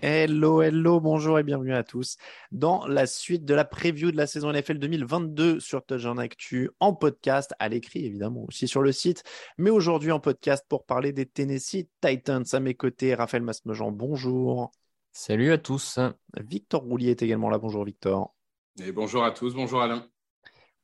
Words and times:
Hello, 0.00 0.62
hello, 0.62 1.00
bonjour 1.00 1.38
et 1.38 1.42
bienvenue 1.42 1.74
à 1.74 1.82
tous 1.82 2.16
dans 2.52 2.86
la 2.86 3.06
suite 3.06 3.44
de 3.44 3.52
la 3.52 3.64
preview 3.64 4.10
de 4.10 4.16
la 4.16 4.26
saison 4.26 4.52
NFL 4.52 4.78
2022 4.78 5.60
sur 5.60 5.84
Touchdown 5.84 6.18
Actu 6.18 6.70
en 6.80 6.94
podcast, 6.94 7.52
à 7.58 7.68
l'écrit 7.68 8.06
évidemment 8.06 8.44
aussi 8.48 8.68
sur 8.68 8.80
le 8.80 8.92
site, 8.92 9.22
mais 9.58 9.70
aujourd'hui 9.70 10.12
en 10.12 10.20
podcast 10.20 10.64
pour 10.68 10.86
parler 10.86 11.12
des 11.12 11.26
Tennessee 11.26 11.88
Titans. 12.00 12.44
À 12.52 12.60
mes 12.60 12.74
côtés, 12.74 13.14
Raphaël 13.14 13.42
Masmejean, 13.42 13.90
bonjour. 13.90 14.70
Salut 15.12 15.52
à 15.52 15.58
tous. 15.58 15.98
Victor 16.38 16.82
Roulier 16.82 17.10
est 17.10 17.22
également 17.22 17.50
là, 17.50 17.58
bonjour 17.58 17.84
Victor. 17.84 18.34
Et 18.80 18.92
bonjour 18.92 19.24
à 19.24 19.32
tous, 19.32 19.54
bonjour 19.54 19.82
Alain. 19.82 20.08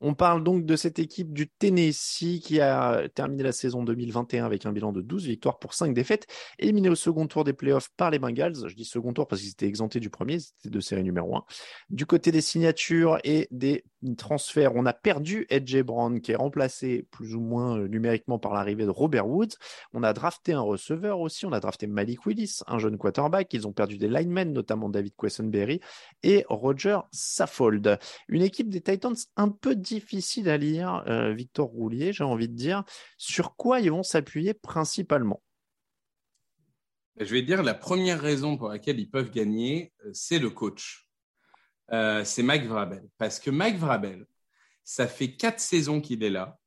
On 0.00 0.14
parle 0.14 0.42
donc 0.44 0.66
de 0.66 0.76
cette 0.76 0.98
équipe 0.98 1.32
du 1.32 1.48
Tennessee 1.48 2.40
qui 2.42 2.60
a 2.60 3.08
terminé 3.14 3.42
la 3.42 3.52
saison 3.52 3.82
2021 3.84 4.44
avec 4.44 4.66
un 4.66 4.72
bilan 4.72 4.92
de 4.92 5.00
12 5.00 5.26
victoires 5.26 5.58
pour 5.58 5.74
5 5.74 5.94
défaites, 5.94 6.26
éliminé 6.58 6.88
au 6.88 6.94
second 6.94 7.26
tour 7.26 7.44
des 7.44 7.52
playoffs 7.52 7.90
par 7.96 8.10
les 8.10 8.18
Bengals. 8.18 8.68
Je 8.68 8.74
dis 8.74 8.84
second 8.84 9.12
tour 9.12 9.26
parce 9.26 9.40
qu'ils 9.40 9.50
étaient 9.50 9.66
exemptés 9.66 10.00
du 10.00 10.10
premier, 10.10 10.40
c'était 10.40 10.70
de 10.70 10.80
série 10.80 11.02
numéro 11.02 11.36
1. 11.36 11.44
Du 11.90 12.06
côté 12.06 12.32
des 12.32 12.40
signatures 12.40 13.18
et 13.24 13.48
des 13.50 13.84
transferts, 14.16 14.72
on 14.74 14.84
a 14.84 14.92
perdu 14.92 15.46
Edge 15.48 15.80
Brown 15.82 16.20
qui 16.20 16.32
est 16.32 16.36
remplacé 16.36 17.06
plus 17.10 17.34
ou 17.34 17.40
moins 17.40 17.78
euh, 17.78 17.88
numériquement 17.88 18.38
par 18.38 18.52
l'arrivée 18.52 18.84
de 18.84 18.90
Robert 18.90 19.26
Woods. 19.26 19.56
On 19.92 20.02
a 20.02 20.12
drafté 20.12 20.52
un 20.52 20.60
receveur 20.60 21.20
aussi, 21.20 21.46
on 21.46 21.52
a 21.52 21.60
drafté 21.60 21.86
Malik 21.86 22.26
Willis, 22.26 22.60
un 22.66 22.78
jeune 22.78 22.98
quarterback. 22.98 23.52
Ils 23.54 23.66
ont 23.66 23.72
perdu 23.72 23.96
des 23.96 24.08
linemen, 24.08 24.52
notamment 24.52 24.88
David 24.88 25.14
Quessenberry 25.16 25.80
et 26.22 26.44
Roger 26.48 26.98
Saffold. 27.12 27.98
Une 28.28 28.42
équipe 28.42 28.68
des 28.68 28.80
Titans 28.80 29.16
un 29.36 29.48
peu 29.48 29.74
difficile 29.84 30.48
à 30.48 30.56
lire, 30.56 31.04
euh, 31.06 31.32
Victor 31.32 31.68
Roulier, 31.68 32.12
j'ai 32.12 32.24
envie 32.24 32.48
de 32.48 32.54
dire. 32.54 32.84
Sur 33.18 33.54
quoi 33.54 33.80
ils 33.80 33.90
vont 33.90 34.02
s'appuyer 34.02 34.54
principalement? 34.54 35.42
Je 37.16 37.32
vais 37.32 37.42
dire 37.42 37.62
la 37.62 37.74
première 37.74 38.20
raison 38.20 38.56
pour 38.56 38.68
laquelle 38.68 38.98
ils 38.98 39.08
peuvent 39.08 39.30
gagner, 39.30 39.92
euh, 40.04 40.10
c'est 40.12 40.40
le 40.40 40.50
coach. 40.50 41.06
Euh, 41.92 42.24
c'est 42.24 42.42
Mike 42.42 42.64
Vrabel. 42.64 43.04
Parce 43.18 43.38
que 43.38 43.50
Mike 43.50 43.76
Vrabel, 43.76 44.26
ça 44.82 45.06
fait 45.06 45.36
quatre 45.36 45.60
saisons 45.60 46.00
qu'il 46.00 46.24
est 46.24 46.30
là. 46.30 46.58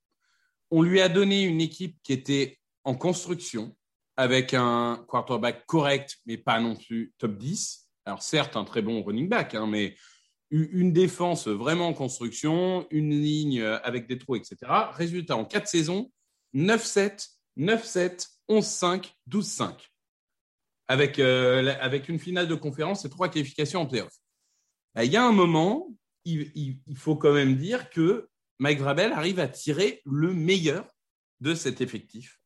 On 0.71 0.81
lui 0.81 1.01
a 1.01 1.09
donné 1.09 1.43
une 1.43 1.59
équipe 1.59 1.97
qui 2.03 2.13
était 2.13 2.59
en 2.83 2.95
construction, 2.95 3.75
avec 4.15 4.53
un 4.53 5.05
quarterback 5.07 5.65
correct, 5.65 6.17
mais 6.25 6.37
pas 6.37 6.59
non 6.59 6.75
plus 6.75 7.13
top 7.17 7.37
10. 7.37 7.89
Alors 8.05 8.23
certes, 8.23 8.55
un 8.55 8.63
très 8.63 8.81
bon 8.81 9.03
running 9.03 9.27
back, 9.27 9.53
hein, 9.53 9.67
mais 9.67 9.95
une 10.49 10.93
défense 10.93 11.47
vraiment 11.47 11.87
en 11.87 11.93
construction, 11.93 12.87
une 12.89 13.11
ligne 13.11 13.61
avec 13.61 14.07
des 14.07 14.17
trous, 14.17 14.35
etc. 14.35 14.57
Résultat, 14.93 15.35
en 15.35 15.45
quatre 15.45 15.67
saisons, 15.67 16.11
9-7, 16.55 17.27
9-7, 17.57 18.27
11-5, 18.49 19.13
12-5. 19.29 19.73
Avec, 20.87 21.19
euh, 21.19 21.75
avec 21.81 22.07
une 22.07 22.19
finale 22.19 22.47
de 22.47 22.55
conférence 22.55 23.03
et 23.03 23.09
trois 23.09 23.29
qualifications 23.29 23.81
en 23.81 23.85
playoff. 23.85 24.13
Bah, 24.95 25.03
il 25.03 25.11
y 25.11 25.17
a 25.17 25.25
un 25.25 25.33
moment, 25.33 25.93
il, 26.23 26.79
faut 26.95 27.17
quand 27.17 27.33
même 27.33 27.55
dire 27.55 27.89
que 27.89 28.29
Mike 28.59 28.79
Vrabel 28.79 29.11
arrive 29.11 29.39
à 29.39 29.47
tirer 29.47 30.01
le 30.05 30.33
meilleur 30.33 30.87
de 31.41 31.53
cet 31.53 31.81
effectif. 31.81 32.39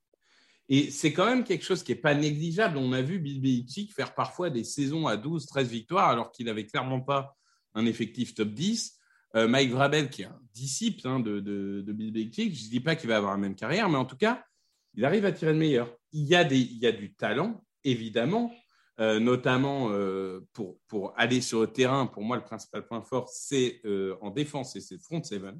Et 0.70 0.90
c'est 0.90 1.14
quand 1.14 1.26
même 1.26 1.44
quelque 1.44 1.64
chose 1.64 1.84
qui 1.84 1.92
n'est 1.92 2.00
pas 2.00 2.16
négligeable. 2.16 2.78
On 2.78 2.94
a 2.94 3.02
vu 3.02 3.20
Bill 3.20 3.42
Belichick 3.42 3.94
faire 3.94 4.16
parfois 4.16 4.50
des 4.50 4.64
saisons 4.64 5.06
à 5.06 5.18
12, 5.18 5.46
13 5.46 5.70
victoires 5.70 6.10
alors 6.10 6.32
qu'il 6.32 6.48
n'avait 6.48 6.66
clairement 6.66 7.02
pas 7.02 7.38
un 7.74 7.86
effectif 7.86 8.34
top 8.36 8.50
10. 8.50 8.98
Euh, 9.36 9.48
Mike 9.48 9.72
Vrabel, 9.72 10.10
qui 10.10 10.24
est 10.24 10.26
un 10.26 10.42
disciple 10.54 11.08
hein, 11.08 11.20
de, 11.20 11.40
Bill 11.88 12.12
Belichick, 12.12 12.56
je 12.56 12.66
ne 12.66 12.70
dis 12.70 12.80
pas 12.80 12.96
qu'il 12.96 13.10
va 13.10 13.18
avoir 13.18 13.32
la 13.32 13.38
même 13.38 13.56
carrière, 13.56 13.90
mais 13.90 13.98
en 13.98 14.06
tout 14.06 14.18
cas, 14.18 14.46
il 14.94 15.06
arrive 15.06 15.26
à 15.26 15.32
tirer 15.32 15.54
le 15.54 15.60
meilleur. 15.60 15.96
Il 16.12 16.28
y 16.28 16.36
a, 16.36 16.44
du 16.44 17.16
talent, 17.16 17.64
évidemment, 17.86 18.54
euh, 19.00 19.20
notamment 19.20 19.90
euh, 19.92 20.42
pour, 20.54 21.14
aller 21.16 21.40
sur 21.40 21.62
le 21.62 21.68
terrain. 21.68 22.08
Pour 22.08 22.24
moi, 22.24 22.36
le 22.36 22.44
principal 22.44 22.86
point 22.86 23.02
fort, 23.02 23.30
c'est 23.30 23.82
en 24.20 24.32
défense 24.32 24.76
et 24.76 24.82
c'est 24.82 25.02
front 25.02 25.24
seven. 25.24 25.60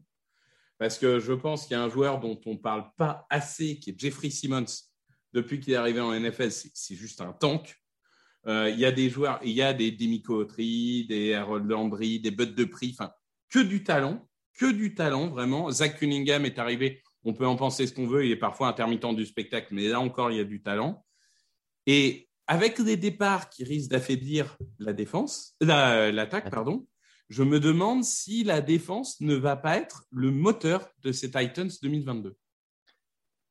Parce 0.78 0.98
que 0.98 1.20
je 1.20 1.32
pense 1.32 1.68
qu'il 1.68 1.78
y 1.78 1.80
a 1.80 1.84
un 1.84 1.90
joueur 1.90 2.20
dont 2.20 2.42
on 2.46 2.54
ne 2.54 2.58
parle 2.58 2.92
pas 2.98 3.26
assez, 3.30 3.80
qui 3.80 3.92
est 3.92 4.00
Jeffrey 4.00 4.32
Simmons. 4.32 4.66
Depuis 5.32 5.60
qu'il 5.62 5.74
est 5.74 5.78
arrivé 5.78 6.02
en 6.02 6.12
NFL, 6.12 6.52
c'est 6.52 6.96
juste 6.96 7.22
un 7.22 7.32
tank. 7.32 7.81
Il 8.48 8.80
y 8.80 8.86
a 8.86 8.92
des 8.92 9.10
joueurs, 9.10 9.40
il 9.44 9.52
y 9.52 9.62
a 9.62 9.74
des 9.74 9.92
Demico 9.92 10.36
Autry, 10.36 11.06
des 11.08 11.34
Harold 11.34 11.70
Landry, 11.70 12.20
des 12.20 12.32
Bud 12.32 12.56
de 12.56 12.66
prix, 12.66 12.96
enfin, 12.98 13.12
que 13.50 13.60
du 13.60 13.84
talent, 13.84 14.28
que 14.58 14.72
du 14.72 14.96
talent, 14.96 15.28
vraiment. 15.28 15.72
Zach 15.72 16.00
Cunningham 16.00 16.46
est 16.46 16.60
arrivé, 16.60 17.04
on 17.24 17.34
peut 17.34 17.46
en 17.46 17.56
penser 17.56 17.86
ce 17.88 17.94
qu'on 17.94 18.08
veut, 18.08 18.26
il 18.26 18.32
est 18.32 18.38
parfois 18.38 18.68
intermittent 18.68 19.16
du 19.16 19.26
spectacle, 19.26 19.68
mais 19.72 19.88
là 19.88 20.00
encore, 20.00 20.32
il 20.32 20.38
y 20.38 20.42
a 20.42 20.46
du 20.46 20.62
talent. 20.62 21.06
Et 21.86 22.30
avec 22.48 22.82
des 22.82 22.98
départs 22.98 23.50
qui 23.50 23.64
risquent 23.64 23.92
d'affaiblir 23.92 24.58
la 24.80 24.94
défense, 24.94 25.56
l'attaque, 25.62 26.50
pardon, 26.50 26.88
je 27.30 27.44
me 27.44 27.60
demande 27.60 28.04
si 28.04 28.44
la 28.44 28.60
défense 28.60 29.22
ne 29.22 29.36
va 29.36 29.56
pas 29.56 29.78
être 29.78 30.04
le 30.12 30.32
moteur 30.32 30.90
de 31.02 31.12
ces 31.12 31.32
Titans 31.32 31.72
2022. 31.82 32.36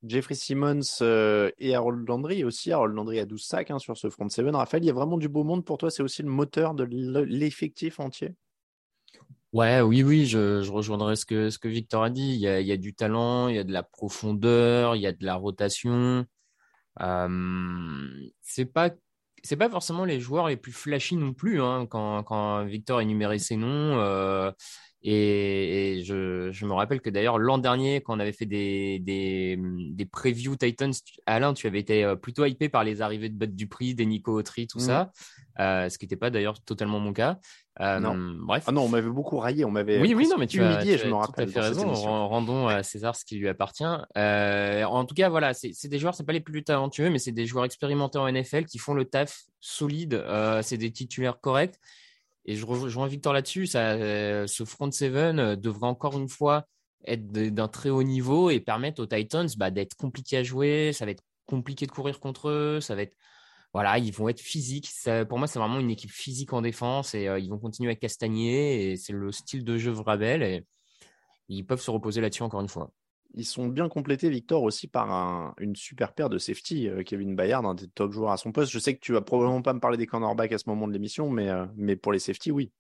Jeffrey 0.02 0.34
Simmons 0.34 0.80
euh, 1.02 1.50
et 1.58 1.74
Harold 1.74 2.08
Landry 2.08 2.44
aussi. 2.44 2.72
Harold 2.72 2.94
Landry 2.94 3.18
a 3.18 3.26
12 3.26 3.42
sacs 3.42 3.70
hein, 3.70 3.78
sur 3.78 3.96
ce 3.96 4.08
front 4.08 4.28
7. 4.28 4.46
Raphaël, 4.54 4.82
il 4.82 4.86
y 4.86 4.90
a 4.90 4.94
vraiment 4.94 5.18
du 5.18 5.28
beau 5.28 5.44
monde 5.44 5.64
pour 5.64 5.78
toi. 5.78 5.90
C'est 5.90 6.02
aussi 6.02 6.22
le 6.22 6.30
moteur 6.30 6.74
de 6.74 6.84
l'effectif 6.84 8.00
entier 8.00 8.34
Ouais, 9.52 9.80
oui, 9.80 10.04
oui, 10.04 10.26
je, 10.26 10.68
rejoindrai 10.70 11.16
ce 11.16 11.26
que, 11.26 11.50
ce 11.50 11.58
que 11.58 11.66
Victor 11.66 12.04
a 12.04 12.10
dit. 12.10 12.34
Il 12.34 12.40
y 12.40 12.72
a, 12.72 12.76
du 12.76 12.94
talent, 12.94 13.48
il 13.48 13.56
y 13.56 13.58
a 13.58 13.64
de 13.64 13.72
la 13.72 13.82
profondeur, 13.82 14.94
il 14.94 15.02
y 15.02 15.06
a 15.06 15.12
de 15.12 15.24
la 15.24 15.34
rotation. 15.34 16.24
Euh, 17.00 18.30
c'est 18.42 18.66
pas 18.66 18.90
pas 19.58 19.70
forcément 19.70 20.04
les 20.04 20.20
joueurs 20.20 20.48
les 20.48 20.56
plus 20.58 20.72
flashy 20.72 21.16
non 21.16 21.32
plus 21.32 21.62
hein, 21.62 21.86
quand, 21.86 22.22
quand 22.24 22.64
Victor 22.64 23.00
énumérait 23.00 23.38
ses 23.38 23.56
noms. 23.56 23.98
Euh, 23.98 24.52
et, 25.02 26.02
je, 26.04 26.50
je, 26.52 26.66
me 26.66 26.74
rappelle 26.74 27.00
que 27.00 27.08
d'ailleurs 27.08 27.38
l'an 27.38 27.56
dernier, 27.56 28.02
quand 28.02 28.16
on 28.16 28.20
avait 28.20 28.32
fait 28.32 28.44
des, 28.46 28.98
des, 28.98 29.58
des 29.58 30.04
previews 30.04 30.56
Titans, 30.56 30.92
Alain, 31.24 31.54
tu 31.54 31.66
avais 31.66 31.80
été 31.80 32.04
euh, 32.04 32.16
plutôt 32.16 32.44
hypé 32.44 32.68
par 32.68 32.84
les 32.84 33.00
arrivées 33.00 33.30
de 33.30 33.34
Bud 33.34 33.56
Dupri, 33.56 33.94
des 33.94 34.04
Nico 34.04 34.32
Autry, 34.32 34.66
tout 34.66 34.78
ça, 34.78 35.04
mmh. 35.04 35.62
euh, 35.62 35.88
ce 35.88 35.96
qui 35.96 36.04
n'était 36.04 36.16
pas 36.16 36.28
d'ailleurs 36.28 36.60
totalement 36.60 37.00
mon 37.00 37.14
cas. 37.14 37.38
Euh, 37.80 37.98
non. 37.98 38.14
Bref. 38.44 38.64
Ah 38.66 38.72
non, 38.72 38.82
on 38.82 38.88
m'avait 38.88 39.08
beaucoup 39.08 39.38
raillé, 39.38 39.64
on 39.64 39.70
m'avait 39.70 39.98
oui, 40.00 40.12
oui, 40.12 40.28
non, 40.28 40.36
mais 40.36 40.46
tu 40.46 40.62
as, 40.62 40.84
je 40.84 41.06
me 41.06 41.14
rappelle. 41.14 41.50
Tout 41.50 41.58
à 41.60 41.62
fait 41.62 41.68
raison. 41.68 41.94
Rendons 41.94 42.68
à 42.68 42.82
César 42.82 43.16
ce 43.16 43.24
qui 43.24 43.36
lui 43.36 43.48
appartient. 43.48 43.84
Euh, 44.18 44.84
en 44.84 45.06
tout 45.06 45.14
cas, 45.14 45.30
voilà, 45.30 45.54
c'est 45.54 45.88
des 45.88 45.98
joueurs, 45.98 46.14
c'est 46.14 46.26
pas 46.26 46.34
les 46.34 46.40
plus 46.40 46.62
talentueux, 46.62 47.08
mais 47.08 47.18
c'est 47.18 47.32
des 47.32 47.46
joueurs 47.46 47.64
expérimentés 47.64 48.18
en 48.18 48.30
NFL 48.30 48.66
qui 48.66 48.76
font 48.76 48.92
le 48.92 49.06
taf 49.06 49.44
solide. 49.60 50.22
C'est 50.60 50.76
des 50.76 50.90
titulaires 50.90 51.40
corrects. 51.40 51.78
Et 52.44 52.56
je 52.56 52.66
rejoins 52.66 53.06
Victor 53.06 53.32
là-dessus. 53.32 53.68
Euh, 53.74 54.46
ce 54.46 54.64
front 54.64 54.90
seven 54.90 55.38
euh, 55.38 55.56
devrait 55.56 55.88
encore 55.88 56.18
une 56.18 56.28
fois 56.28 56.66
être 57.06 57.30
d'un 57.32 57.68
très 57.68 57.90
haut 57.90 58.02
niveau 58.02 58.50
et 58.50 58.60
permettre 58.60 59.02
aux 59.02 59.06
Titans 59.06 59.48
bah, 59.56 59.70
d'être 59.70 59.94
compliqué 59.94 60.38
à 60.38 60.42
jouer. 60.42 60.92
Ça 60.92 61.04
va 61.04 61.12
être 61.12 61.22
compliqué 61.46 61.86
de 61.86 61.92
courir 61.92 62.20
contre 62.20 62.48
eux. 62.48 62.80
Ça 62.80 62.94
va 62.94 63.02
être 63.02 63.16
voilà, 63.72 63.98
ils 63.98 64.12
vont 64.12 64.28
être 64.28 64.40
physiques. 64.40 64.90
pour 65.28 65.38
moi, 65.38 65.46
c'est 65.46 65.60
vraiment 65.60 65.78
une 65.78 65.90
équipe 65.90 66.10
physique 66.10 66.52
en 66.52 66.60
défense 66.60 67.14
et 67.14 67.26
ils 67.38 67.48
vont 67.48 67.58
continuer 67.58 67.92
à 67.92 67.94
castagner. 67.94 68.90
Et 68.90 68.96
c'est 68.96 69.12
le 69.12 69.30
style 69.30 69.64
de 69.64 69.78
jeu 69.78 69.92
Vrabel. 69.92 70.42
Et 70.42 70.64
ils 71.48 71.64
peuvent 71.64 71.80
se 71.80 71.90
reposer 71.90 72.20
là-dessus 72.20 72.42
encore 72.42 72.62
une 72.62 72.68
fois. 72.68 72.90
Ils 73.34 73.44
sont 73.44 73.68
bien 73.68 73.88
complétés, 73.88 74.28
Victor, 74.28 74.62
aussi 74.62 74.88
par 74.88 75.54
une 75.58 75.76
super 75.76 76.12
paire 76.12 76.28
de 76.28 76.38
safety. 76.38 76.88
Kevin 77.06 77.36
Bayard, 77.36 77.64
un 77.64 77.74
des 77.74 77.88
top 77.88 78.12
joueurs 78.12 78.32
à 78.32 78.36
son 78.36 78.52
poste. 78.52 78.72
Je 78.72 78.78
sais 78.78 78.94
que 78.94 79.00
tu 79.00 79.12
vas 79.12 79.20
probablement 79.20 79.62
pas 79.62 79.72
me 79.72 79.80
parler 79.80 79.96
des 79.96 80.06
cornerbacks 80.06 80.52
à 80.52 80.58
ce 80.58 80.68
moment 80.68 80.88
de 80.88 80.92
l'émission, 80.92 81.30
mais, 81.30 81.48
mais 81.76 81.94
pour 81.94 82.12
les 82.12 82.18
safety, 82.18 82.50
oui. 82.50 82.72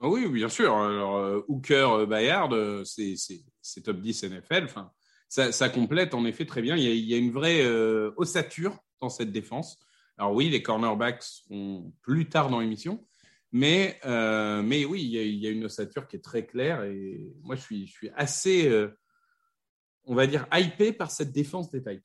Ah 0.00 0.08
oui, 0.08 0.28
bien 0.28 0.50
sûr. 0.50 0.76
Alors, 0.76 1.44
Hooker, 1.48 2.06
Bayard, 2.06 2.54
c'est 2.84 3.82
top 3.82 4.00
10 4.00 4.24
NFL. 4.24 4.64
Enfin, 4.64 4.90
ça, 5.28 5.68
complète 5.70 6.12
en 6.12 6.26
effet 6.26 6.44
très 6.44 6.60
bien. 6.60 6.76
Il 6.76 6.84
y 6.84 7.14
a, 7.14 7.16
une 7.16 7.32
vraie 7.32 7.66
ossature 8.16 8.76
dans 9.00 9.08
cette 9.08 9.32
défense. 9.32 9.78
Alors 10.18 10.32
oui, 10.32 10.48
les 10.48 10.62
cornerbacks 10.62 11.22
seront 11.22 11.92
plus 12.02 12.28
tard 12.28 12.48
dans 12.48 12.60
l'émission, 12.60 13.04
mais, 13.52 14.00
euh, 14.06 14.62
mais 14.62 14.84
oui, 14.84 15.02
il 15.02 15.10
y, 15.10 15.46
a, 15.46 15.50
une 15.50 15.64
ossature 15.64 16.06
qui 16.06 16.16
est 16.16 16.24
très 16.24 16.46
claire 16.46 16.84
et 16.84 17.34
moi 17.42 17.54
je 17.54 17.60
suis, 17.60 18.10
assez, 18.14 18.68
euh, 18.68 18.96
on 20.06 20.14
va 20.14 20.26
dire, 20.26 20.46
hypé 20.52 20.92
par 20.92 21.10
cette 21.10 21.32
défense 21.32 21.70
des 21.70 21.80
Titans. 21.80 22.00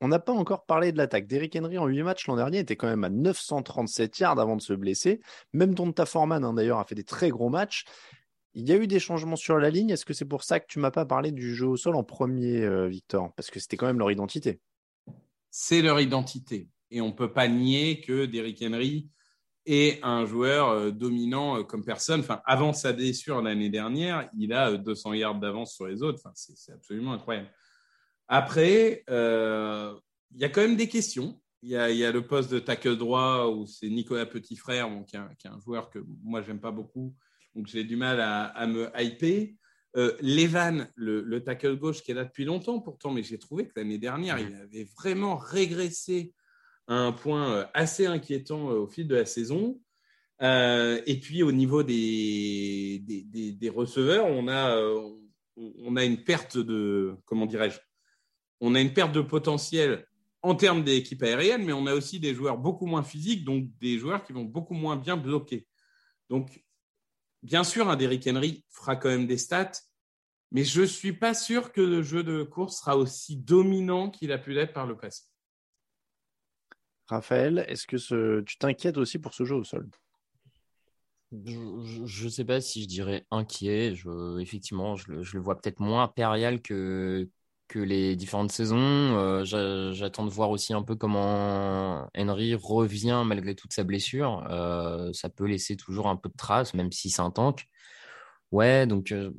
On 0.00 0.08
n'a 0.08 0.18
pas 0.18 0.32
encore 0.32 0.64
parlé 0.66 0.90
de 0.90 0.98
l'attaque. 0.98 1.28
Derrick 1.28 1.54
Henry 1.54 1.78
en 1.78 1.86
8 1.86 2.02
matchs 2.02 2.26
l'an 2.26 2.34
dernier 2.34 2.58
était 2.58 2.74
quand 2.74 2.88
même 2.88 3.04
à 3.04 3.08
937 3.08 4.18
yards 4.18 4.40
avant 4.40 4.56
de 4.56 4.62
se 4.62 4.72
blesser. 4.72 5.20
Même 5.52 5.74
Donta 5.74 6.06
Foreman 6.06 6.44
hein, 6.44 6.54
d'ailleurs 6.54 6.80
a 6.80 6.84
fait 6.84 6.96
des 6.96 7.04
très 7.04 7.30
gros 7.30 7.48
matchs. 7.48 7.84
Il 8.54 8.68
y 8.68 8.72
a 8.72 8.76
eu 8.76 8.88
des 8.88 8.98
changements 8.98 9.36
sur 9.36 9.58
la 9.58 9.70
ligne. 9.70 9.90
Est-ce 9.90 10.04
que 10.04 10.12
c'est 10.12 10.24
pour 10.24 10.42
ça 10.42 10.58
que 10.58 10.66
tu 10.68 10.80
m'as 10.80 10.90
pas 10.90 11.06
parlé 11.06 11.30
du 11.30 11.54
jeu 11.54 11.68
au 11.68 11.76
sol 11.76 11.94
en 11.94 12.02
premier, 12.02 12.62
euh, 12.62 12.88
Victor? 12.88 13.32
Parce 13.36 13.50
que 13.50 13.60
c'était 13.60 13.76
quand 13.76 13.86
même 13.86 14.00
leur 14.00 14.10
identité. 14.10 14.60
C'est 15.50 15.82
leur 15.82 16.00
identité 16.00 16.68
et 16.90 17.00
on 17.00 17.08
ne 17.08 17.12
peut 17.12 17.32
pas 17.32 17.48
nier 17.48 18.00
que 18.00 18.26
Derrick 18.26 18.62
Henry 18.62 19.08
est 19.66 20.02
un 20.02 20.26
joueur 20.26 20.68
euh, 20.70 20.90
dominant 20.90 21.58
euh, 21.58 21.62
comme 21.62 21.84
personne. 21.84 22.20
Enfin, 22.20 22.40
avant 22.44 22.72
sa 22.72 22.92
blessure 22.92 23.42
l'année 23.42 23.70
dernière, 23.70 24.28
il 24.36 24.52
a 24.52 24.76
200 24.76 25.10
euh, 25.10 25.16
yards 25.16 25.38
d'avance 25.38 25.74
sur 25.74 25.86
les 25.86 26.02
autres. 26.02 26.20
Enfin, 26.24 26.32
c'est 26.34 26.72
absolument 26.72 27.12
incroyable. 27.12 27.50
Après, 28.28 29.04
il 29.08 30.40
y 30.40 30.44
a 30.44 30.48
quand 30.48 30.62
même 30.62 30.76
des 30.76 30.88
questions. 30.88 31.40
Il 31.64 31.70
y, 31.70 31.76
a, 31.76 32.10
le 32.10 32.26
poste 32.26 32.50
de 32.50 32.58
tackle 32.58 32.96
droit 32.96 33.46
où 33.46 33.66
c'est 33.66 33.88
Nicolas 33.88 34.26
Petit-Frère, 34.26 34.90
qui, 35.06 35.14
est 35.14 35.48
un 35.48 35.60
joueur 35.60 35.90
que 35.90 36.00
moi, 36.24 36.42
j'aime 36.42 36.58
pas 36.58 36.72
beaucoup. 36.72 37.14
Donc, 37.54 37.68
j'ai 37.68 37.84
du 37.84 37.94
mal 37.94 38.20
à, 38.20 38.66
me 38.66 38.90
hyper. 38.98 39.48
Levan, 39.94 40.88
le, 40.96 41.20
le, 41.20 41.44
tackle 41.44 41.76
gauche 41.76 42.02
qui 42.02 42.10
est 42.10 42.14
là 42.14 42.24
depuis 42.24 42.44
longtemps 42.44 42.80
pourtant, 42.80 43.12
mais 43.12 43.22
j'ai 43.22 43.38
trouvé 43.38 43.66
que 43.66 43.72
l'année 43.76 43.98
dernière, 43.98 44.38
il 44.38 44.54
avait 44.54 44.88
vraiment 44.96 45.36
régressé 45.36 46.32
un 46.88 47.12
point 47.12 47.52
euh, 47.52 47.66
assez 47.74 48.06
inquiétant 48.06 48.70
euh, 48.70 48.80
au 48.80 48.86
fil 48.86 49.06
de 49.06 49.14
la 49.14 49.26
saison. 49.26 49.80
Euh, 50.42 51.00
et 51.06 51.20
puis 51.20 51.42
au 51.42 51.52
niveau 51.52 51.82
des, 51.82 53.02
des, 53.04 53.68
receveurs, 53.68 54.26
on 54.26 54.48
a, 54.48 54.76
on 55.56 55.96
a 55.96 56.04
une 56.04 56.24
perte 56.24 56.58
de, 56.58 57.14
comment 57.26 57.46
dirais-je, 57.46 57.78
on 58.60 58.74
a 58.74 58.80
une 58.80 58.92
perte 58.92 59.12
de 59.12 59.20
potentiel 59.20 60.04
en 60.42 60.56
termes 60.56 60.82
d'équipe 60.82 61.22
aérienne, 61.22 61.64
mais 61.64 61.72
on 61.72 61.86
a 61.86 61.94
aussi 61.94 62.18
des 62.18 62.34
joueurs 62.34 62.58
beaucoup 62.58 62.86
moins 62.86 63.04
physiques, 63.04 63.44
donc 63.44 63.66
des 63.78 63.98
joueurs 63.98 64.24
qui 64.24 64.32
vont 64.32 64.44
beaucoup 64.44 64.74
moins 64.74 64.96
bien 64.96 65.16
bloquer. 65.16 65.68
Donc, 66.28 66.64
bien 67.42 67.62
sûr, 67.62 67.88
un 67.88 67.94
Derrick 67.94 68.26
Henry 68.26 68.64
fera 68.68 68.96
quand 68.96 69.10
même 69.10 69.28
des 69.28 69.38
stats, 69.38 69.72
mais 70.50 70.64
je 70.64 70.80
ne 70.80 70.86
suis 70.86 71.12
pas 71.12 71.34
sûr 71.34 71.72
que 71.72 71.80
le 71.80 72.02
jeu 72.02 72.24
de 72.24 72.42
course 72.42 72.78
sera 72.78 72.96
aussi 72.96 73.36
dominant 73.36 74.10
qu'il 74.10 74.32
a 74.32 74.38
pu 74.38 74.52
l'être 74.52 74.72
par 74.72 74.86
le 74.86 74.96
passé. 74.96 75.22
Raphaël, 77.08 77.64
est-ce 77.68 77.86
que 77.86 78.40
tu 78.40 78.56
t'inquiètes 78.58 78.96
aussi 78.96 79.18
pour 79.18 79.34
ce 79.34 79.44
jeu 79.44 79.56
au 79.56 79.64
sol? 79.64 79.88
Je 81.32 82.24
ne 82.24 82.28
sais 82.28 82.44
pas 82.44 82.60
si 82.60 82.82
je 82.82 82.88
dirais 82.88 83.24
inquiet. 83.30 83.94
effectivement, 84.40 84.96
je 84.96 85.12
le, 85.12 85.40
vois 85.40 85.58
peut-être 85.58 85.80
moins 85.80 86.04
impérial 86.04 86.60
que, 86.60 87.28
les 87.74 88.16
différentes 88.16 88.52
saisons. 88.52 88.76
Euh, 88.78 89.44
j'attends 89.94 90.26
de 90.26 90.30
voir 90.30 90.50
aussi 90.50 90.74
un 90.74 90.82
peu 90.82 90.94
comment 90.94 92.06
Henry 92.14 92.54
revient 92.54 93.22
malgré 93.24 93.54
toute 93.54 93.72
sa 93.72 93.82
blessure. 93.82 94.46
Euh, 94.50 95.10
ça 95.14 95.30
peut 95.30 95.46
laisser 95.46 95.76
toujours 95.76 96.08
un 96.08 96.16
peu 96.16 96.28
de 96.28 96.36
traces, 96.36 96.74
même 96.74 96.92
si 96.92 97.08
c'est 97.08 97.22
un 97.22 97.30
tank. 97.30 97.66
Ouais, 98.50 98.86
donc 98.86 99.12
euh, 99.12 99.32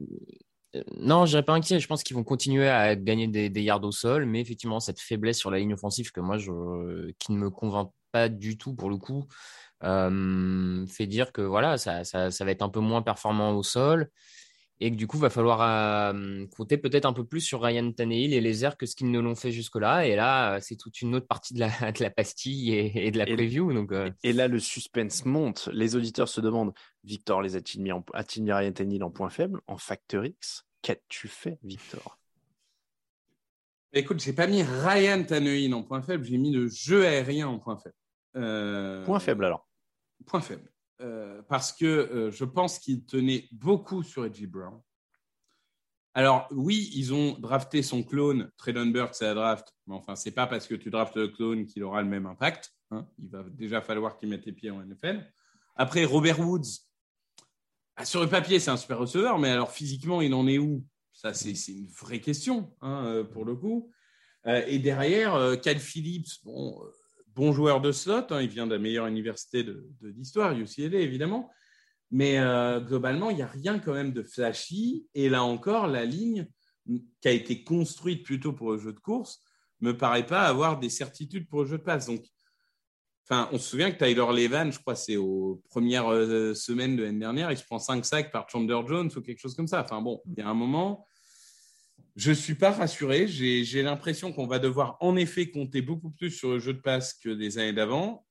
non, 0.98 1.26
je 1.26 1.32
dirais 1.32 1.44
pas 1.44 1.54
inquiet. 1.54 1.80
Je 1.80 1.88
pense 1.88 2.04
qu'ils 2.04 2.16
vont 2.16 2.24
continuer 2.24 2.68
à 2.68 2.96
gagner 2.96 3.28
des, 3.28 3.62
yards 3.62 3.84
au 3.84 3.92
sol, 3.92 4.26
mais 4.26 4.42
effectivement, 4.42 4.80
cette 4.80 5.00
faiblesse 5.00 5.38
sur 5.38 5.52
la 5.52 5.60
ligne 5.60 5.74
offensive 5.74 6.12
que 6.12 6.20
moi, 6.20 6.38
je, 6.38 7.12
qui 7.20 7.32
ne 7.32 7.38
me 7.38 7.50
convainc 7.50 7.92
pas 8.12 8.30
du 8.30 8.58
tout 8.58 8.74
pour 8.76 8.90
le 8.90 8.98
coup, 8.98 9.28
euh, 9.84 10.86
fait 10.88 11.08
dire 11.08 11.32
que 11.32 11.42
voilà, 11.42 11.78
ça, 11.78 12.04
ça, 12.04 12.30
va 12.46 12.52
être 12.52 12.62
un 12.62 12.70
peu 12.70 12.80
moins 12.80 13.02
performant 13.02 13.52
au 13.52 13.64
sol 13.64 14.10
et 14.80 14.92
que 14.92 14.96
du 14.96 15.08
coup, 15.08 15.18
va 15.18 15.30
falloir 15.30 15.62
euh, 15.62 16.46
compter 16.58 16.78
peut-être 16.78 17.06
un 17.06 17.14
peu 17.14 17.24
plus 17.24 17.42
sur 17.42 17.62
Ryan 17.62 17.92
Tannehill 17.92 18.34
et 18.34 18.42
les 18.42 18.66
airs 18.66 18.76
que 18.76 18.86
ce 18.86 18.96
qu'ils 18.96 19.12
ne 19.12 19.20
l'ont 19.20 19.36
fait 19.36 19.52
jusque-là. 19.52 20.06
Et 20.08 20.16
là, 20.16 20.60
c'est 20.62 20.76
toute 20.76 21.02
une 21.02 21.16
autre 21.16 21.28
partie 21.28 21.54
de 21.54 21.60
la, 21.60 21.70
de 21.92 22.04
la 22.04 22.10
pastille 22.10 22.74
et, 22.74 23.12
de 23.12 23.18
la 23.18 23.26
preview. 23.26 23.72
Donc, 23.72 23.92
euh. 23.92 24.10
Et 24.24 24.34
là, 24.34 24.48
le 24.48 24.60
suspense 24.60 25.26
monte. 25.26 25.70
Les 25.72 25.96
auditeurs 25.96 26.28
se 26.28 26.42
demandent 26.42 26.74
Victor 27.04 27.42
les 27.42 27.56
a-t-il 27.56 27.82
mis, 27.82 27.92
en, 27.92 28.04
mis 28.40 28.52
Ryan 28.52 28.72
Tannehill 28.72 29.04
en 29.04 29.12
point 29.12 29.30
faible 29.30 29.62
En 29.68 29.78
Factor 29.78 30.26
X? 30.26 30.66
Qu'as-tu 30.82 31.28
fait, 31.28 31.60
Victor? 31.64 32.18
Écoute, 33.94 34.22
j'ai 34.22 34.34
pas 34.34 34.48
mis 34.48 34.64
Ryan 34.64 35.24
Tannehill 35.24 35.74
en 35.76 35.84
point 35.84 36.02
faible, 36.02 36.26
j'ai 36.26 36.38
mis 36.38 36.52
le 36.52 36.68
jeu 36.68 37.06
aérien 37.06 37.48
en 37.48 37.60
point 37.60 37.78
faible. 37.78 37.96
Euh, 38.36 39.06
point 39.06 39.20
faible 39.20 39.46
alors 39.46 39.68
Point 40.26 40.42
faible. 40.42 40.73
Euh, 41.02 41.42
parce 41.50 41.74
que 41.74 41.86
euh, 41.86 42.32
je 42.32 42.46
pense 42.46 42.80
qu'il 42.80 43.04
tenait 43.06 43.48
beaucoup 43.52 44.04
sur 44.04 44.26
Edgy 44.26 44.48
Brown. 44.48 44.80
Alors 46.14 46.48
oui, 46.52 46.92
ils 46.94 47.14
ont 47.14 47.34
drafté 47.40 47.82
son 47.82 48.04
clone, 48.04 48.52
Traylon 48.58 48.86
Burks 48.88 49.22
à 49.22 49.26
la 49.26 49.34
draft, 49.34 49.74
mais 49.88 49.96
enfin, 49.96 50.16
c'est 50.16 50.32
pas 50.32 50.46
parce 50.46 50.68
que 50.68 50.76
tu 50.76 50.92
draftes 50.92 51.16
le 51.16 51.30
clone 51.30 51.66
qu'il 51.66 51.84
aura 51.84 52.04
le 52.04 52.08
même 52.08 52.28
impact. 52.28 52.72
Hein. 52.92 53.08
Il 53.18 53.30
va 53.30 53.44
déjà 53.50 53.82
falloir 53.82 54.18
qu'il 54.18 54.30
mette 54.30 54.46
les 54.46 54.52
pieds 54.52 54.70
en 54.70 54.86
NFL. 54.86 55.28
Après, 55.76 56.06
Robert 56.06 56.40
Woods, 56.40 56.86
ah, 57.96 58.06
sur 58.06 58.22
le 58.22 58.30
papier, 58.30 58.60
c'est 58.60 58.70
un 58.70 58.78
super 58.78 59.00
receveur, 59.00 59.40
mais 59.40 59.50
alors 59.50 59.72
physiquement, 59.72 60.22
il 60.22 60.34
en 60.36 60.48
est 60.48 60.60
où? 60.60 60.86
Ça, 61.12 61.34
c'est 61.34 61.54
une 61.70 61.88
vraie 61.88 62.22
question, 62.22 62.76
hein, 62.82 63.06
euh, 63.06 63.24
pour 63.24 63.46
le 63.46 63.56
coup. 63.56 63.92
et 64.46 64.78
derrière, 64.78 65.58
Cal 65.62 65.80
Phillips, 65.80 66.44
bon, 66.44 66.80
bon 67.36 67.52
joueur 67.54 67.82
de 67.82 67.92
slot. 67.92 68.28
Hein, 68.32 68.42
il 68.42 68.50
vient 68.50 68.68
de 68.68 68.74
la 68.74 68.80
meilleure 68.80 69.08
université 69.08 69.64
de, 69.64 69.90
l'histoire, 70.02 70.58
UCLA 70.58 71.00
évidemment. 71.00 71.50
Mais 72.12 72.38
euh, 72.38 72.80
globalement, 72.80 73.30
il 73.30 73.38
n'y 73.38 73.42
a 73.42 73.48
rien 73.48 73.80
quand 73.80 73.94
même 73.94 74.14
de 74.14 74.24
flashy. 74.24 75.08
Et 75.14 75.30
là 75.30 75.44
encore, 75.44 75.88
la 75.88 76.06
ligne 76.06 76.48
qui 76.86 77.28
a 77.28 77.32
été 77.32 77.64
construite 77.64 78.24
plutôt 78.24 78.54
pour 78.54 78.72
le 78.72 78.78
jeu 78.78 78.94
de 78.94 79.00
course 79.00 79.42
me 79.82 79.98
paraît 79.98 80.26
pas 80.26 80.44
avoir 80.44 80.80
des 80.80 80.90
certitudes 80.90 81.48
pour 81.48 81.62
le 81.62 81.68
jeu 81.68 81.78
de 81.78 81.84
passe. 81.84 82.06
Donc, 82.08 82.24
enfin, 83.28 83.50
on 83.52 83.58
se 83.58 83.70
souvient 83.70 83.92
que 83.92 83.98
Tyler 83.98 84.26
Levan, 84.32 84.72
je 84.72 84.80
crois, 84.80 84.96
c'est 84.96 85.18
aux 85.18 85.62
premières 85.70 86.12
euh, 86.12 86.54
semaines 86.54 86.96
de 86.96 87.04
l'année 87.04 87.20
dernière, 87.20 87.52
il 87.52 87.58
se 87.58 87.66
prend 87.66 87.80
5 87.80 88.06
sacs 88.06 88.32
par 88.32 88.50
Chandler 88.50 88.80
Jones 88.88 89.10
ou 89.16 89.22
quelque 89.22 89.40
chose 89.40 89.56
comme 89.56 89.68
ça. 89.68 89.82
Enfin 89.82 90.02
bon, 90.02 90.22
il 90.26 90.40
y 90.40 90.42
a 90.42 90.48
un 90.48 90.54
moment, 90.54 91.06
je 92.16 92.30
ne 92.30 92.36
suis 92.36 92.56
pas 92.56 92.72
rassuré. 92.72 93.28
J'ai 93.28 93.82
l'impression 93.82 94.32
qu'on 94.32 94.48
va 94.48 94.60
devoir 94.60 94.98
en 95.00 95.16
effet 95.16 95.50
compter 95.50 95.82
beaucoup 95.82 96.12
plus 96.12 96.32
sur 96.32 96.52
le 96.52 96.60
jeu 96.60 96.74
de 96.74 96.82
passe 96.82 97.14
que 97.14 97.30
des 97.30 97.58
années 97.58 97.74
d'avant. 97.74 98.26